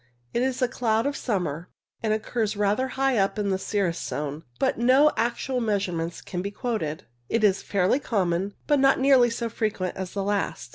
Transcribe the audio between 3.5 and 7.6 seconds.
the cirrus zone, but no actual measurements can be quoted. It